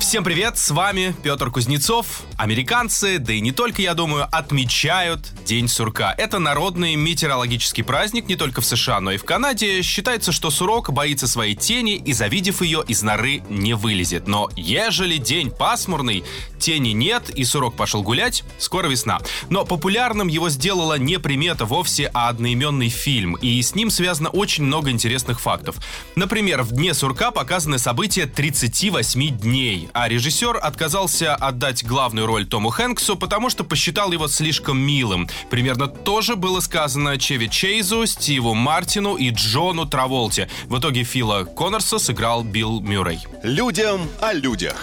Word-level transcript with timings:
Всем 0.00 0.22
привет, 0.22 0.56
с 0.56 0.70
вами 0.70 1.14
Петр 1.22 1.50
Кузнецов. 1.50 2.22
Американцы, 2.36 3.18
да 3.18 3.32
и 3.32 3.40
не 3.40 3.50
только, 3.52 3.82
я 3.82 3.94
думаю, 3.94 4.26
отмечают 4.30 5.20
День 5.44 5.66
сурка. 5.68 6.14
Это 6.16 6.38
народный 6.38 6.94
метеорологический 6.94 7.82
праздник 7.82 8.28
не 8.28 8.36
только 8.36 8.60
в 8.60 8.64
США, 8.64 9.00
но 9.00 9.10
и 9.10 9.16
в 9.16 9.24
Канаде. 9.24 9.82
Считается, 9.82 10.30
что 10.30 10.50
сурок 10.50 10.92
боится 10.92 11.26
своей 11.26 11.56
тени 11.56 11.96
и, 11.96 12.12
завидев 12.12 12.62
ее, 12.62 12.84
из 12.86 13.02
норы 13.02 13.42
не 13.50 13.74
вылезет. 13.74 14.28
Но 14.28 14.50
ежели 14.56 15.16
день 15.16 15.50
пасмурный, 15.50 16.22
тени 16.58 16.90
нет 16.90 17.28
и 17.30 17.44
сурок 17.44 17.74
пошел 17.74 18.02
гулять, 18.02 18.44
скоро 18.58 18.86
весна. 18.86 19.20
Но 19.50 19.64
популярным 19.64 20.28
его 20.28 20.48
сделала 20.48 20.96
не 20.96 21.18
примета 21.18 21.64
вовсе, 21.64 22.10
а 22.14 22.28
одноименный 22.28 22.88
фильм. 22.88 23.34
И 23.36 23.60
с 23.60 23.74
ним 23.74 23.90
связано 23.90 24.30
очень 24.30 24.64
много 24.64 24.90
интересных 24.90 25.40
фактов. 25.40 25.76
Например, 26.14 26.62
в 26.62 26.72
Дне 26.72 26.94
сурка 26.94 27.30
показаны 27.30 27.78
события 27.78 28.26
38 28.26 29.38
дней 29.38 29.87
а 29.92 30.08
режиссер 30.08 30.58
отказался 30.60 31.34
отдать 31.34 31.84
главную 31.84 32.26
роль 32.26 32.46
Тому 32.46 32.70
Хэнксу, 32.70 33.16
потому 33.16 33.50
что 33.50 33.64
посчитал 33.64 34.12
его 34.12 34.28
слишком 34.28 34.78
милым. 34.78 35.28
Примерно 35.50 35.86
то 35.86 36.20
же 36.20 36.36
было 36.36 36.60
сказано 36.60 37.18
Чеви 37.18 37.50
Чейзу, 37.50 38.06
Стиву 38.06 38.54
Мартину 38.54 39.16
и 39.16 39.30
Джону 39.30 39.86
Траволте. 39.86 40.48
В 40.66 40.78
итоге 40.78 41.04
Фила 41.04 41.44
Коннорса 41.44 41.98
сыграл 41.98 42.42
Билл 42.42 42.80
Мюррей. 42.80 43.20
Людям 43.42 44.08
о 44.20 44.32
людях. 44.32 44.76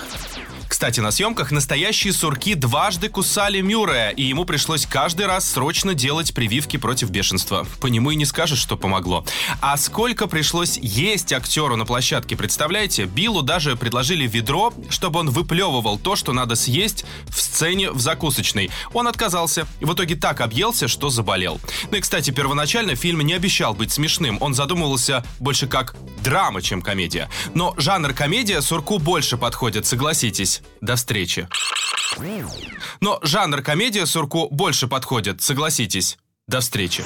Кстати, 0.86 1.00
на 1.00 1.10
съемках 1.10 1.52
настоящие 1.52 2.14
сурки 2.14 2.54
дважды 2.54 3.10
кусали 3.10 3.60
Мюррея, 3.60 4.12
и 4.12 4.22
ему 4.22 4.46
пришлось 4.46 4.86
каждый 4.86 5.26
раз 5.26 5.50
срочно 5.50 5.96
делать 5.96 6.32
прививки 6.36 6.78
против 6.78 7.10
бешенства. 7.10 7.66
По 7.82 7.88
нему 7.88 8.12
и 8.12 8.16
не 8.16 8.26
скажешь, 8.26 8.60
что 8.60 8.78
помогло. 8.78 9.26
А 9.62 9.78
сколько 9.78 10.28
пришлось 10.28 10.78
есть 10.78 11.34
актеру 11.34 11.76
на 11.76 11.88
площадке, 11.88 12.36
представляете? 12.36 13.06
Биллу 13.06 13.42
даже 13.42 13.76
предложили 13.76 14.28
ведро, 14.28 14.76
чтобы 14.92 15.22
он 15.22 15.32
выплевывал 15.32 15.98
то, 15.98 16.16
что 16.16 16.34
надо 16.34 16.54
съесть 16.54 17.04
в 17.30 17.42
сцене 17.56 17.92
в 17.92 18.00
закусочной. 18.00 18.70
Он 18.94 19.08
отказался. 19.08 19.66
В 19.80 19.94
итоге 19.94 20.16
так 20.16 20.42
объелся, 20.42 20.88
что 20.88 21.10
заболел. 21.10 21.60
Ну 21.90 21.98
и, 21.98 22.02
кстати, 22.02 22.32
первоначально 22.32 22.96
фильм 22.96 23.22
не 23.22 23.34
обещал 23.34 23.74
быть 23.74 23.92
смешным. 23.92 24.38
Он 24.42 24.54
задумывался 24.54 25.24
больше 25.40 25.68
как 25.68 25.96
драма, 26.24 26.62
чем 26.62 26.82
комедия. 26.82 27.30
Но 27.54 27.74
жанр 27.78 28.14
комедия 28.14 28.62
Сурку 28.62 29.00
больше 29.00 29.38
подходит, 29.38 29.86
согласитесь. 29.86 30.62
До 30.82 30.96
встречи. 30.96 31.48
Но 33.00 33.20
жанр 33.24 33.62
комедия 33.62 34.06
Сурку 34.06 34.50
больше 34.50 34.88
подходит, 34.88 35.42
согласитесь. 35.42 36.18
До 36.48 36.60
встречи. 36.60 37.04